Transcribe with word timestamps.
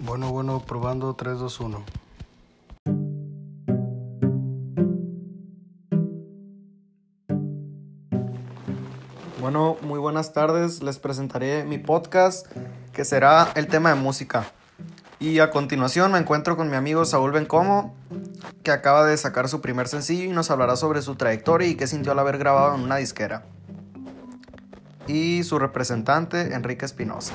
Bueno, 0.00 0.30
bueno, 0.30 0.62
probando 0.64 1.14
3, 1.14 1.40
2, 1.40 1.60
1. 1.60 1.84
Bueno, 9.40 9.76
muy 9.82 9.98
buenas 9.98 10.32
tardes. 10.32 10.84
Les 10.84 11.00
presentaré 11.00 11.64
mi 11.64 11.78
podcast 11.78 12.46
que 12.92 13.04
será 13.04 13.50
el 13.56 13.66
tema 13.66 13.88
de 13.88 13.96
música. 13.96 14.46
Y 15.18 15.40
a 15.40 15.50
continuación 15.50 16.12
me 16.12 16.18
encuentro 16.18 16.56
con 16.56 16.70
mi 16.70 16.76
amigo 16.76 17.04
Saúl 17.04 17.32
Bencomo, 17.32 17.96
que 18.62 18.70
acaba 18.70 19.04
de 19.04 19.16
sacar 19.16 19.48
su 19.48 19.60
primer 19.60 19.88
sencillo 19.88 20.24
y 20.24 20.28
nos 20.28 20.52
hablará 20.52 20.76
sobre 20.76 21.02
su 21.02 21.16
trayectoria 21.16 21.66
y 21.66 21.74
qué 21.74 21.88
sintió 21.88 22.12
al 22.12 22.20
haber 22.20 22.38
grabado 22.38 22.76
en 22.76 22.82
una 22.82 22.98
disquera. 22.98 23.46
Y 25.08 25.42
su 25.42 25.58
representante, 25.58 26.54
Enrique 26.54 26.84
Espinosa. 26.84 27.34